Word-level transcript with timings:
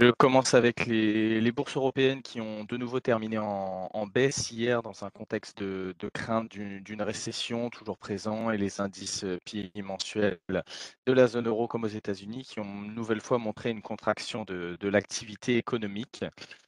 Je 0.00 0.12
commence 0.12 0.54
avec 0.54 0.86
les, 0.86 1.50
bourses 1.50 1.76
européennes 1.76 2.22
qui 2.22 2.40
ont 2.40 2.62
de 2.62 2.76
nouveau 2.76 3.00
terminé 3.00 3.36
en, 3.38 4.06
baisse 4.06 4.52
hier 4.52 4.80
dans 4.80 5.04
un 5.04 5.10
contexte 5.10 5.58
de, 5.58 5.92
crainte 6.14 6.48
d'une 6.50 7.02
récession 7.02 7.68
toujours 7.68 7.98
présent 7.98 8.52
et 8.52 8.58
les 8.58 8.80
indices 8.80 9.24
euh, 9.24 9.38
PMI 9.44 9.82
mensuels 9.82 10.38
de 10.48 11.12
la 11.12 11.26
zone 11.26 11.48
euro 11.48 11.66
comme 11.66 11.82
aux 11.82 11.88
États-Unis 11.88 12.44
qui 12.44 12.60
ont 12.60 12.84
une 12.84 12.94
nouvelle 12.94 13.20
fois 13.20 13.38
montré 13.38 13.70
une 13.70 13.82
contraction 13.82 14.44
de, 14.44 14.76
de 14.78 14.88
l'activité 14.88 15.56
économique. 15.56 16.24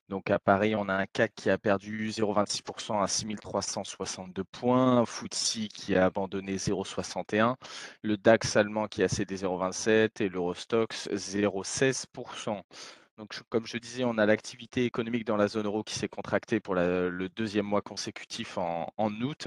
Donc 0.08 0.28
à 0.32 0.40
Paris, 0.40 0.74
on 0.74 0.88
a 0.88 0.94
un 0.94 1.06
CAC 1.06 1.32
qui 1.36 1.50
a 1.50 1.56
perdu 1.56 2.10
0,26% 2.10 3.00
à 3.00 3.06
6362 3.06 4.42
points, 4.42 5.06
FTSE 5.06 5.68
qui 5.72 5.94
a 5.94 6.06
abandonné 6.06 6.56
0,61, 6.56 7.54
le 8.02 8.16
DAX 8.16 8.56
allemand 8.56 8.88
qui 8.88 9.04
a 9.04 9.08
cédé 9.08 9.36
0,27 9.36 10.20
et 10.20 10.28
l'Eurostox 10.28 11.08
0,16%. 11.12 12.60
Donc, 13.20 13.38
comme 13.50 13.66
je 13.66 13.76
disais, 13.76 14.02
on 14.04 14.16
a 14.16 14.24
l'activité 14.24 14.86
économique 14.86 15.26
dans 15.26 15.36
la 15.36 15.46
zone 15.46 15.66
euro 15.66 15.82
qui 15.82 15.94
s'est 15.94 16.08
contractée 16.08 16.58
pour 16.58 16.74
le 16.74 17.28
deuxième 17.36 17.66
mois 17.66 17.82
consécutif 17.82 18.56
en, 18.56 18.88
août, 19.20 19.46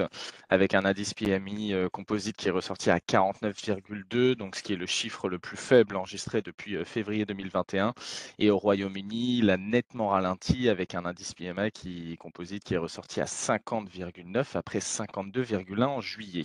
avec 0.49 0.75
un 0.75 0.85
indice 0.85 1.15
PMI 1.15 1.73
euh, 1.73 1.89
composite 1.89 2.37
qui 2.37 2.49
est 2.49 2.51
ressorti 2.51 2.91
à 2.91 2.99
49,2, 2.99 4.35
donc 4.35 4.57
ce 4.57 4.61
qui 4.61 4.73
est 4.73 4.75
le 4.75 4.85
chiffre 4.85 5.27
le 5.27 5.39
plus 5.39 5.57
faible 5.57 5.95
enregistré 5.95 6.43
depuis 6.43 6.75
euh, 6.75 6.85
février 6.85 7.25
2021. 7.25 7.95
Et 8.37 8.51
au 8.51 8.59
Royaume-Uni, 8.59 9.39
il 9.39 9.49
a 9.49 9.57
nettement 9.57 10.09
ralenti 10.09 10.69
avec 10.69 10.93
un 10.93 11.05
indice 11.05 11.33
PMI 11.33 11.71
qui, 11.71 12.15
composite 12.17 12.63
qui 12.63 12.75
est 12.75 12.77
ressorti 12.77 13.21
à 13.21 13.25
50,9 13.25 14.55
après 14.55 14.79
52,1 14.79 15.83
en 15.83 15.99
juillet. 15.99 16.43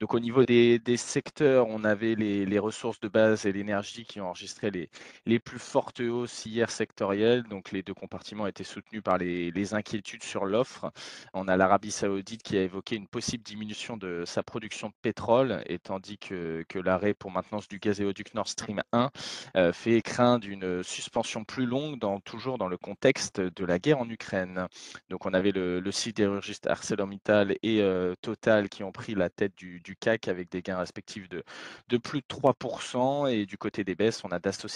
Donc 0.00 0.12
au 0.12 0.20
niveau 0.20 0.44
des, 0.44 0.78
secteurs, 0.98 1.66
on 1.68 1.82
avait 1.84 2.14
les, 2.14 2.58
ressources 2.58 3.00
de 3.00 3.08
base 3.08 3.46
et 3.46 3.52
l'énergie 3.52 4.04
qui 4.04 4.20
ont 4.20 4.28
enregistré 4.28 4.70
les, 4.70 4.90
les 5.24 5.38
plus 5.38 5.58
fortes 5.58 6.00
hausses 6.00 6.25
hier 6.46 6.70
sectorielles. 6.70 7.42
Donc 7.44 7.72
les 7.72 7.82
deux 7.82 7.94
compartiments 7.94 8.46
étaient 8.46 8.64
soutenus 8.64 9.02
par 9.02 9.18
les, 9.18 9.74
inquiétudes 9.74 10.22
sur 10.22 10.46
l'offre. 10.46 10.92
On 11.34 11.48
a 11.48 11.56
l'Arabie 11.56 11.90
saoudite 11.90 12.42
qui 12.42 12.56
a 12.56 12.62
évoqué 12.62 12.96
une 12.96 13.08
possible 13.08 13.42
diminution 13.42 13.96
de 13.96 14.24
sa 14.26 14.42
production 14.42 14.88
de 14.88 14.94
pétrole, 15.02 15.62
et 15.66 15.78
tandis 15.78 16.18
que, 16.18 16.64
que 16.68 16.78
l'arrêt 16.78 17.14
pour 17.14 17.30
maintenance 17.30 17.66
du 17.68 17.78
gazéoduc 17.78 18.34
Nord 18.34 18.48
Stream 18.48 18.82
1 18.92 19.10
euh, 19.56 19.72
fait 19.72 20.02
craindre 20.02 20.46
une 20.46 20.82
suspension 20.82 21.44
plus 21.44 21.66
longue, 21.66 21.98
dans, 21.98 22.20
toujours 22.20 22.58
dans 22.58 22.68
le 22.68 22.76
contexte 22.76 23.40
de 23.40 23.64
la 23.64 23.78
guerre 23.78 23.98
en 23.98 24.08
Ukraine. 24.08 24.68
Donc 25.10 25.26
on 25.26 25.34
avait 25.34 25.52
le, 25.52 25.80
le 25.80 25.92
sidérurgiste 25.92 26.66
ArcelorMittal 26.66 27.56
et 27.62 27.80
euh, 27.80 28.14
Total 28.20 28.68
qui 28.68 28.82
ont 28.82 28.92
pris 28.92 29.14
la 29.14 29.30
tête 29.30 29.54
du, 29.56 29.80
CAC 30.00 30.28
avec 30.28 30.50
des 30.50 30.62
gains 30.62 30.78
respectifs 30.78 31.28
de, 31.28 31.42
de 31.88 31.96
plus 31.96 32.20
de 32.20 32.26
3%. 32.26 33.30
Et 33.30 33.46
du 33.46 33.58
côté 33.58 33.84
des 33.84 33.94
baisses, 33.94 34.24
on 34.24 34.28
a 34.28 34.38
Dassault 34.38 34.68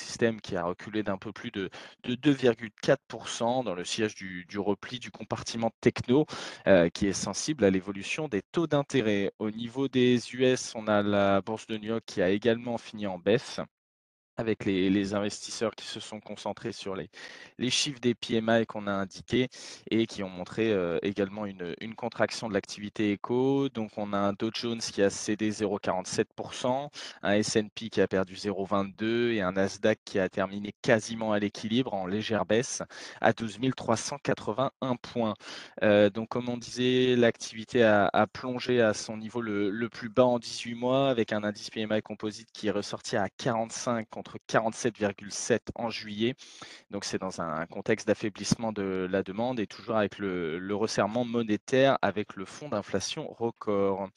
qui 0.42 0.56
a 0.56 0.64
reculé 0.64 1.02
d'un 1.02 1.18
peu 1.18 1.32
plus 1.32 1.39
de, 1.48 1.70
de 2.04 2.14
2,4% 2.14 3.64
dans 3.64 3.74
le 3.74 3.84
siège 3.84 4.14
du, 4.14 4.44
du, 4.46 4.58
repli 4.58 4.98
du 4.98 5.10
compartiment 5.10 5.70
techno 5.80 6.26
euh, 6.66 6.88
qui 6.90 7.06
est 7.06 7.12
sensible 7.12 7.64
à 7.64 7.70
l'évolution 7.70 8.28
des 8.28 8.42
taux 8.42 8.66
d'intérêt. 8.66 9.32
Au 9.38 9.50
niveau 9.50 9.88
des 9.88 10.18
US, 10.34 10.74
on 10.74 10.86
a 10.88 11.02
la 11.02 11.40
bourse 11.40 11.66
de 11.66 11.78
New 11.78 11.88
York 11.88 12.02
qui 12.06 12.20
a 12.22 12.28
également 12.30 12.78
fini 12.78 13.06
en 13.06 13.18
baisse 13.18 13.60
avec 14.36 14.64
les, 14.64 15.14
investisseurs 15.14 15.74
qui 15.74 15.86
se 15.86 16.00
sont 16.00 16.20
concentrés 16.20 16.72
sur 16.72 16.94
les, 16.94 17.10
chiffres 17.70 18.00
des 18.00 18.14
PMI 18.14 18.66
qu'on 18.66 18.86
a 18.86 18.92
indiqués 18.92 19.48
et 19.90 20.06
qui 20.06 20.22
ont 20.22 20.28
montré 20.28 20.72
euh, 20.72 20.98
également 21.02 21.46
une, 21.46 21.74
contraction 21.96 22.48
de 22.48 22.54
l'activité 22.54 23.12
éco. 23.12 23.68
Donc, 23.68 23.90
on 23.96 24.12
a 24.12 24.18
un 24.18 24.32
Dow 24.32 24.50
Jones 24.54 24.78
qui 24.78 25.02
a 25.02 25.10
cédé 25.10 25.50
0,47%, 25.50 26.88
un 27.22 27.32
S&P 27.32 27.90
qui 27.90 28.00
a 28.00 28.08
perdu 28.08 28.34
0,22% 28.34 29.34
et 29.34 29.42
un 29.42 29.52
Nasdaq 29.52 29.98
qui 30.04 30.18
a 30.18 30.28
terminé 30.28 30.72
quasiment 30.82 31.32
à 31.32 31.38
l'équilibre 31.38 31.92
en 31.94 32.06
légère 32.06 32.46
baisse 32.46 32.82
à 33.20 33.32
12 33.32 33.58
381 33.76 34.96
points. 34.96 35.34
Euh, 35.82 36.08
donc, 36.10 36.28
comme 36.28 36.48
on 36.48 36.56
disait, 36.56 37.16
l'activité 37.16 37.82
a, 37.82 38.08
a, 38.12 38.26
plongé 38.26 38.80
à 38.80 38.94
son 38.94 39.16
niveau 39.16 39.40
le, 39.40 39.70
le 39.70 39.88
plus 39.88 40.08
bas 40.08 40.24
en 40.24 40.38
18 40.38 40.74
mois 40.74 41.10
avec 41.10 41.32
un 41.32 41.44
indice 41.44 41.70
PMI 41.70 42.02
composite 42.02 42.48
qui 42.52 42.68
est 42.68 42.70
ressorti 42.70 43.16
à 43.16 43.28
45 43.28 44.08
contre 44.20 44.36
47,7 44.50 45.60
en 45.76 45.88
juillet. 45.88 46.34
Donc 46.90 47.06
c'est 47.06 47.16
dans 47.16 47.40
un 47.40 47.64
contexte 47.64 48.06
d'affaiblissement 48.06 48.70
de 48.70 49.08
la 49.10 49.22
demande 49.22 49.58
et 49.60 49.66
toujours 49.66 49.96
avec 49.96 50.18
le, 50.18 50.60
resserrement 50.74 51.24
monétaire 51.24 51.98
avec 52.02 52.36
le 52.36 52.44
fonds 52.44 52.68
d'inflation 52.68 53.26
record. 53.28 54.10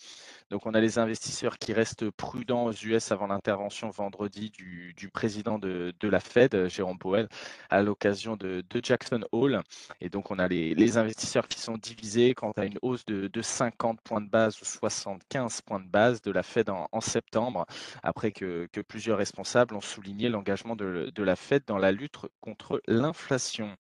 Donc 0.50 0.66
on 0.66 0.74
a 0.74 0.82
les 0.82 1.00
investisseurs 1.00 1.58
qui 1.58 1.72
restent 1.72 2.10
prudents 2.12 2.66
aux 2.66 2.74
US 2.74 3.14
avant 3.14 3.28
l'intervention 3.28 3.90
vendredi 3.92 4.52
du, 4.52 5.10
président 5.10 5.58
de, 5.58 5.94
la 6.02 6.20
Fed, 6.20 6.68
Jérôme 6.68 7.00
Powell, 7.00 7.30
à 7.70 7.82
l'occasion 7.82 8.36
de, 8.36 8.62
Jackson 8.84 9.22
Hole. 9.32 9.62
Et 10.02 10.10
donc 10.10 10.32
on 10.32 10.38
a 10.38 10.50
les, 10.50 10.98
investisseurs 10.98 11.48
qui 11.48 11.60
sont 11.60 11.78
divisés 11.78 12.34
quant 12.34 12.52
à 12.58 12.66
une 12.66 12.78
hausse 12.82 13.06
de, 13.06 13.28
de, 13.28 13.42
50 13.42 14.02
points 14.02 14.22
de 14.22 14.30
base 14.30 14.62
ou 14.62 14.66
75 14.66 15.62
points 15.62 15.80
de 15.80 15.88
base 15.88 16.22
de 16.22 16.32
la 16.32 16.44
Fed 16.44 16.70
en, 16.70 16.88
en 16.92 17.02
septembre, 17.02 17.66
après 18.04 18.32
que, 18.34 18.68
que 18.72 18.82
plusieurs 18.82 19.18
responsables 19.18 19.76
ont 19.76 19.82
souligné 19.94 20.30
l'engagement 20.30 20.76
de, 20.76 21.12
la 21.18 21.36
Fed 21.36 21.64
dans 21.68 21.78
la 21.78 21.92
lutte 21.92 22.18
contre 22.42 22.82
l'inflation. 22.88 23.76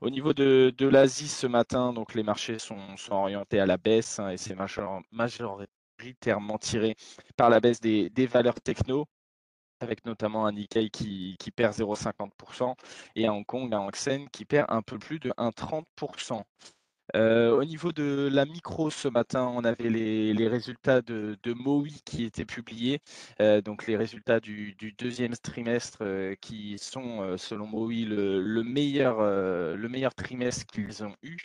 Au 0.00 0.10
niveau 0.10 0.32
de, 0.34 0.74
l'Asie 0.80 1.28
ce 1.28 1.46
matin, 1.46 1.92
donc 1.92 2.14
les 2.14 2.22
marchés 2.22 2.58
sont, 2.58 2.78
orientés 3.10 3.60
à 3.60 3.66
la 3.66 3.76
baisse 3.76 4.18
hein, 4.18 4.30
et 4.30 4.36
c'est 4.36 4.54
major, 4.54 5.02
majoritairement 5.12 6.58
tiré 6.58 6.96
par 7.36 7.50
la 7.50 7.60
baisse 7.60 7.80
des, 7.80 8.26
valeurs 8.26 8.60
techno 8.60 9.06
avec 9.80 10.04
notamment 10.06 10.46
un 10.46 10.52
Nikkei 10.52 10.90
qui, 10.90 11.36
qui 11.38 11.50
perd 11.50 11.74
0,50% 11.74 12.74
et 13.16 13.26
un 13.26 13.32
Hong 13.32 13.44
Kong, 13.44 13.72
un 13.74 13.80
Hang 13.80 13.94
Seng 13.94 14.28
qui 14.30 14.44
perd 14.44 14.66
un 14.70 14.82
peu 14.82 14.98
plus 14.98 15.18
de 15.18 15.30
1,30%. 15.30 16.42
Euh, 17.14 17.50
au 17.52 17.64
niveau 17.64 17.92
de 17.92 18.28
la 18.32 18.46
micro, 18.46 18.90
ce 18.90 19.08
matin, 19.08 19.44
on 19.54 19.62
avait 19.64 19.90
les, 19.90 20.48
résultats 20.48 21.02
de, 21.02 21.36
de, 21.42 21.52
MOI 21.52 21.88
qui 22.04 22.24
étaient 22.24 22.44
publiés, 22.44 23.00
euh, 23.40 23.60
donc 23.60 23.86
les 23.86 23.96
résultats 23.96 24.40
du, 24.40 24.74
deuxième 24.98 25.34
trimestre 25.36 25.98
euh, 26.02 26.34
qui 26.40 26.76
sont, 26.78 27.36
selon 27.36 27.66
MOI, 27.66 28.06
le, 28.06 28.40
le 28.40 28.62
meilleur, 28.62 29.20
le 29.20 29.88
meilleur 29.88 30.14
trimestre 30.14 30.66
qu'ils 30.66 31.04
ont 31.04 31.14
eu. 31.22 31.36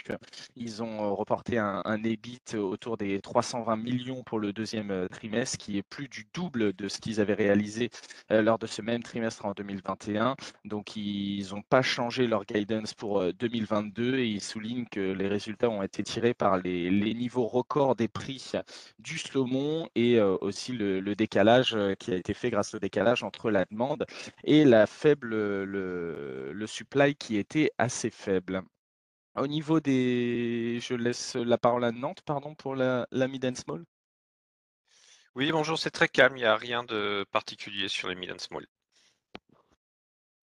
Ils 0.55 0.81
ont 0.81 1.15
reporté 1.15 1.57
un, 1.57 1.81
un 1.85 2.03
EBIT 2.03 2.55
autour 2.55 2.97
des 2.97 3.19
320 3.19 3.75
millions 3.75 4.23
pour 4.23 4.39
le 4.39 4.53
deuxième 4.53 5.07
trimestre, 5.09 5.57
qui 5.57 5.77
est 5.77 5.83
plus 5.83 6.07
du 6.07 6.25
double 6.33 6.73
de 6.73 6.87
ce 6.87 6.99
qu'ils 6.99 7.19
avaient 7.19 7.33
réalisé 7.33 7.89
lors 8.29 8.59
de 8.59 8.67
ce 8.67 8.81
même 8.81 9.03
trimestre 9.03 9.45
en 9.45 9.51
2021. 9.51 10.35
Donc, 10.65 10.95
ils 10.95 11.49
n'ont 11.51 11.61
pas 11.61 11.81
changé 11.81 12.27
leur 12.27 12.45
guidance 12.45 12.93
pour 12.93 13.23
2022 13.33 14.19
et 14.19 14.27
ils 14.27 14.41
soulignent 14.41 14.85
que 14.85 14.99
les 14.99 15.27
résultats 15.27 15.48
résultats 15.49 15.69
ont 15.69 15.81
été 15.81 16.03
tirés 16.03 16.35
par 16.35 16.57
les, 16.57 16.91
les 16.91 17.13
niveaux 17.15 17.47
records 17.47 17.95
des 17.95 18.07
prix 18.07 18.51
du 18.99 19.17
saumon 19.17 19.89
et 19.95 20.19
euh, 20.19 20.37
aussi 20.41 20.73
le, 20.73 21.15
décalage 21.15 21.73
euh, 21.75 21.95
qui 21.95 22.11
a 22.11 22.15
été 22.15 22.35
fait 22.35 22.51
grâce 22.51 22.75
au 22.75 22.79
décalage 22.79 23.23
entre 23.23 23.49
la 23.49 23.65
demande 23.65 24.05
et 24.43 24.63
la 24.63 24.85
faible, 24.85 25.29
le, 25.29 26.51
le 26.53 26.67
supply 26.67 27.15
qui 27.15 27.37
était 27.37 27.71
assez 27.79 28.11
faible. 28.11 28.61
Au 29.35 29.47
niveau 29.47 29.79
des... 29.79 30.79
Je 30.81 30.93
laisse 30.93 31.35
la 31.35 31.57
parole 31.57 31.83
à 31.83 31.91
Nantes, 31.91 32.21
pardon, 32.23 32.53
pour 32.53 32.75
la, 32.75 33.07
la 33.11 33.27
mid 33.27 33.43
and 33.43 33.55
small. 33.55 33.83
Oui, 35.35 35.51
bonjour, 35.51 35.79
c'est 35.79 35.91
très 35.91 36.09
calme, 36.09 36.37
il 36.37 36.41
n'y 36.41 36.45
a 36.45 36.57
rien 36.57 36.83
de 36.83 37.25
particulier 37.31 37.87
sur 37.87 38.07
les 38.07 38.15
mid 38.15 38.31
and 38.31 38.39
small. 38.39 38.67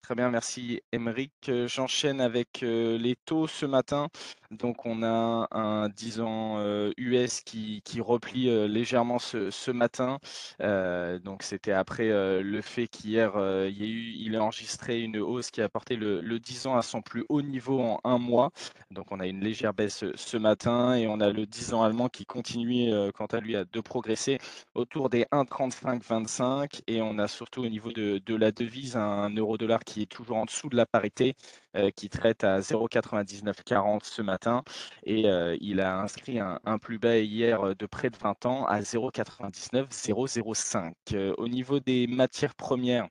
Très 0.07 0.15
bien, 0.15 0.31
merci 0.31 0.81
Émeric. 0.93 1.33
J'enchaîne 1.67 2.21
avec 2.21 2.61
les 2.61 3.17
taux 3.25 3.49
ce 3.49 3.67
matin. 3.67 4.07
Donc 4.53 4.87
on 4.87 5.03
a 5.03 5.49
un 5.51 5.89
10 5.89 6.21
ans 6.21 6.61
US 6.97 7.41
qui, 7.41 7.83
qui 7.85 8.01
replie 8.01 8.69
légèrement 8.69 9.19
ce, 9.19 9.51
ce 9.51 9.73
matin. 9.73 10.21
Euh, 10.63 11.19
donc 11.19 11.43
c'était 11.43 11.73
après 11.73 12.07
le 12.41 12.61
fait 12.63 12.87
qu'hier 12.87 13.33
il, 13.69 14.37
a 14.37 14.45
enregistré 14.45 15.01
une 15.03 15.19
hausse 15.19 15.51
qui 15.51 15.61
a 15.61 15.69
porté 15.69 15.97
le, 15.97 16.21
le 16.21 16.39
10 16.39 16.69
ans 16.69 16.77
à 16.77 16.83
son 16.83 17.03
plus 17.03 17.25
haut 17.29 17.43
niveau 17.43 17.81
en 17.81 17.99
un 18.05 18.19
mois. 18.19 18.53
Donc 18.93 19.11
on 19.11 19.19
a 19.19 19.27
une 19.27 19.41
légère 19.41 19.75
baisse 19.75 20.05
ce 20.15 20.37
matin 20.37 20.95
et 20.95 21.09
on 21.09 21.19
a 21.19 21.31
le 21.31 21.47
10 21.47 21.75
ans 21.75 21.83
allemand 21.83 22.09
qui 22.09 22.27
continue 22.27 22.93
quant 23.13 23.27
à 23.27 23.41
lui 23.41 23.57
de 23.57 23.81
progresser 23.81 24.39
autour 24.77 25.11
des 25.11 25.25
1,35-25 25.33 26.83
et 26.87 27.03
on 27.03 27.19
a 27.19 27.27
surtout 27.27 27.65
au 27.65 27.69
niveau 27.69 27.91
de, 27.91 28.19
de 28.25 28.35
la 28.37 28.53
devise 28.53 28.97
un 28.97 29.31
euro-dollar 29.31 29.81
qui 29.83 29.96
est 30.03 30.11
toujours 30.11 30.37
en 30.39 30.45
dessous 30.45 30.69
de 30.69 30.77
la 30.77 30.87
parité 30.87 31.35
euh, 31.77 31.91
qui 31.91 32.09
traite 32.09 32.45
à 32.45 32.61
0,9940 32.61 34.05
ce 34.05 34.23
matin 34.23 34.63
et 35.05 35.29
euh, 35.29 35.57
il 35.61 35.81
a 35.81 35.99
inscrit 35.99 36.39
un, 36.41 36.59
plus 36.79 36.99
bas 36.99 37.19
hier 37.19 37.75
de 37.75 37.87
près 37.87 38.11
de 38.11 38.17
20 38.17 38.47
ans 38.47 38.67
à 38.67 38.81
0,99,005. 38.81 40.93
Euh, 41.13 41.35
au 41.39 41.49
niveau 41.49 41.81
des 41.81 42.07
matières 42.07 42.55
premières, 42.55 43.09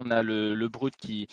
on 0.00 0.10
a 0.10 0.22
le 0.22 0.68
brut 0.68 0.96
qui, 0.96 1.28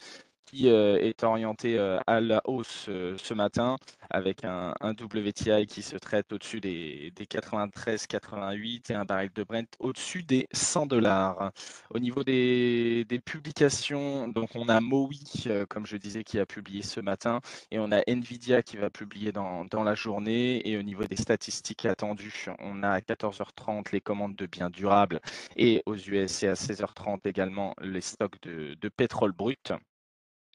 qui 0.50 0.68
est 0.68 1.24
orienté 1.24 1.78
à 2.07 2.22
la 2.22 2.42
hausse 2.46 2.86
ce 2.88 3.34
matin 3.34 3.78
avec 4.10 4.44
un, 4.44 4.74
WTI 4.81 5.68
qui 5.68 5.81
se 5.81 5.96
traite 5.98 6.34
au-dessus 6.34 6.60
des, 6.60 7.12
93-88 7.16 8.92
et 8.92 8.96
un 8.96 9.06
baril 9.06 9.30
de 9.34 9.44
Brent 9.44 9.68
au-dessus 9.80 10.24
des 10.24 10.48
100 10.51 10.88
dollars. 10.88 11.51
Au 11.92 12.00
niveau 12.00 12.24
des, 12.24 13.06
publications, 13.25 14.28
donc 14.28 14.50
on 14.56 14.69
a 14.69 14.80
Mowi, 14.80 15.48
comme 15.69 15.86
je 15.86 15.98
disais, 15.98 16.24
qui 16.24 16.40
a 16.40 16.46
publié 16.46 16.81
ce 16.81 17.00
matin 17.00 17.42
et 17.69 17.80
on 17.80 17.92
a 17.92 18.02
Nvidia 18.07 18.63
qui 18.63 18.78
va 18.78 18.90
publier 18.90 19.31
dans, 19.31 19.68
la 19.84 19.95
journée. 19.95 20.68
Et 20.68 20.78
au 20.78 20.81
niveau 20.81 21.06
des 21.06 21.16
statistiques 21.16 21.86
attendues, 21.86 22.48
on 22.60 22.84
a 22.84 22.90
à 22.90 23.00
14h30 23.00 23.92
les 23.92 24.02
commandes 24.02 24.36
de 24.36 24.45
biens 24.45 24.69
durables 24.69 25.19
et 25.56 25.84
aux 25.86 25.95
US 25.95 26.44
et 26.44 26.48
à 26.48 26.54
16h30 26.54 27.19
également 27.25 27.75
les 27.81 28.02
stocks 28.02 28.42
de 28.42 28.90
pétrole 28.90 29.31
brut. 29.31 29.74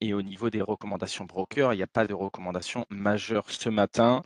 Et 0.04 0.12
au 0.12 0.20
niveau 0.20 0.50
des 0.50 0.60
recommandations 0.60 1.24
broker, 1.24 1.72
il 1.72 1.76
n'y 1.78 1.82
a 1.82 1.86
pas 1.86 2.06
de 2.06 2.12
recommandations 2.12 2.84
majeures 2.90 3.50
ce 3.50 3.70
matin. 3.70 4.22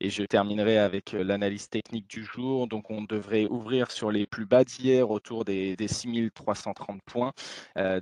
Et 0.00 0.10
je 0.10 0.24
terminerai 0.24 0.78
avec 0.78 1.12
l'analyse 1.12 1.70
technique 1.70 2.06
du 2.08 2.22
jour. 2.22 2.66
Donc, 2.66 2.90
on 2.90 3.02
devrait 3.02 3.46
ouvrir 3.46 3.90
sur 3.90 4.10
les 4.10 4.26
plus 4.26 4.44
bas 4.44 4.62
d'hier 4.62 5.10
autour 5.10 5.46
des, 5.46 5.74
6330 5.78 7.00
points. 7.02 7.32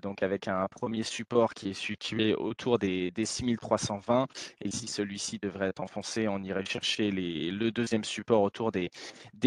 donc, 0.02 0.23
avec 0.23 0.49
un 0.49 0.67
premier 0.69 1.05
support 1.05 1.55
qui 1.55 1.70
est 1.70 1.75
situé 1.75 2.35
autour 2.35 2.79
des, 2.79 3.12
6320. 3.25 4.26
Et 4.61 4.70
si 4.73 4.88
celui-ci 4.88 5.38
devrait 5.38 5.69
être 5.69 5.81
enfoncé, 5.81 6.26
on 6.26 6.43
irait 6.43 6.64
chercher 6.64 7.12
le 7.12 7.70
deuxième 7.70 8.05
support 8.05 8.43
autour 8.43 8.73
des, 8.73 8.91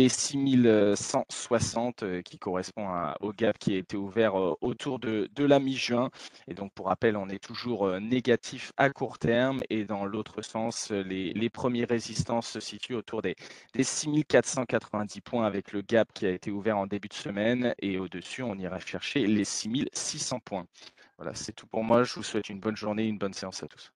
6160 0.08 2.22
qui 2.24 2.40
correspond 2.40 2.88
au 3.20 3.34
gap 3.34 3.58
qui 3.58 3.74
a 3.74 3.78
été 3.78 3.98
ouvert 3.98 4.36
autour 4.62 5.00
de, 5.00 5.30
de 5.36 5.44
la 5.44 5.60
mi-juin. 5.60 6.10
Et 6.48 6.54
donc, 6.54 6.72
pour 6.74 6.88
rappel, 6.88 7.18
on 7.18 7.28
est 7.28 7.44
toujours 7.44 8.00
négatif 8.00 8.72
à 8.78 8.90
court 8.90 9.20
terme. 9.20 9.60
Et 9.70 9.84
dans 9.84 10.06
l'autre 10.06 10.42
sens, 10.42 10.92
les, 10.92 11.34
les 11.34 11.50
premiers 11.50 11.86
résistants 11.86 12.37
se 12.42 12.60
situe 12.60 12.96
autour 12.96 13.22
des, 13.22 13.36
des 13.74 13.84
6490 13.84 15.22
points 15.22 15.46
avec 15.46 15.72
le 15.72 15.82
gap 15.82 16.12
qui 16.14 16.26
a 16.26 16.32
été 16.32 16.52
ouvert 16.52 16.78
en 16.78 16.88
début 16.88 17.08
de 17.08 17.14
semaine 17.14 17.74
et 17.80 17.98
au-dessus, 17.98 18.44
on 18.44 18.56
ira 18.56 18.80
chercher 18.80 19.28
les 19.28 19.46
6600 19.46 20.40
points. 20.40 20.68
Voilà, 21.18 21.34
c'est 21.36 21.54
tout 21.54 21.68
pour 21.68 21.84
moi. 21.84 22.04
Je 22.04 22.14
vous 22.16 22.24
souhaite 22.24 22.50
une 22.50 22.60
bonne 22.60 22.78
journée, 22.78 23.08
une 23.08 23.18
bonne 23.18 23.34
séance 23.34 23.64
à 23.64 23.68
tous. 23.68 23.92